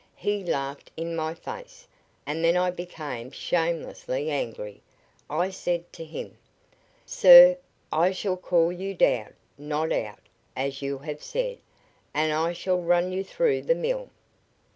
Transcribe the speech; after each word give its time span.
He 0.15 0.43
laughed 0.43 0.89
in 0.97 1.15
my 1.15 1.35
face, 1.35 1.87
and 2.25 2.43
then 2.43 2.57
I 2.57 2.71
became 2.71 3.29
shamelessly 3.29 4.31
angry. 4.31 4.81
I 5.29 5.51
said 5.51 5.93
to 5.93 6.03
him: 6.03 6.39
"'Sir, 7.05 7.55
I 7.91 8.11
shall 8.11 8.35
call 8.35 8.71
you 8.71 8.95
down 8.95 9.33
not 9.59 9.91
out, 9.91 10.21
as 10.55 10.81
you 10.81 10.97
have 10.97 11.21
said 11.21 11.59
and 12.15 12.33
I 12.33 12.51
shall 12.51 12.81
run 12.81 13.11
you 13.11 13.23
through 13.23 13.61
the 13.61 13.75
mill.' 13.75 14.09